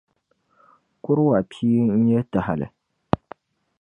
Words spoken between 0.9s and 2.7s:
Kuruwa pia n-nyɛ tahili.